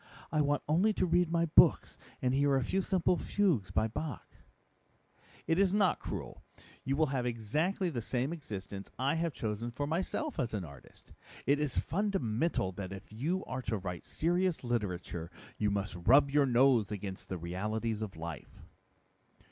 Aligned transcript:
I 0.31 0.41
want 0.41 0.63
only 0.67 0.93
to 0.93 1.05
read 1.05 1.29
my 1.29 1.45
books 1.45 1.99
and 2.23 2.33
hear 2.33 2.55
a 2.55 2.63
few 2.63 2.81
simple 2.81 3.17
fugues 3.17 3.69
by 3.69 3.87
Bach." 3.87 4.35
"It 5.45 5.59
is 5.59 5.75
not 5.75 5.99
cruel. 5.99 6.41
You 6.83 6.95
will 6.95 7.05
have 7.13 7.27
exactly 7.27 7.91
the 7.91 8.01
same 8.01 8.33
existence 8.33 8.89
I 8.97 9.13
have 9.13 9.31
chosen 9.31 9.69
for 9.69 9.85
myself 9.85 10.39
as 10.39 10.55
an 10.55 10.65
artist. 10.65 11.13
It 11.45 11.59
is 11.59 11.77
fundamental 11.77 12.71
that 12.71 12.91
if 12.91 13.13
you 13.13 13.45
are 13.45 13.61
to 13.61 13.77
write 13.77 14.07
serious 14.07 14.63
literature, 14.63 15.29
you 15.59 15.69
must 15.69 15.93
rub 15.95 16.31
your 16.31 16.47
nose 16.47 16.91
against 16.91 17.29
the 17.29 17.37
realities 17.37 18.01
of 18.01 18.15
life." 18.17 18.63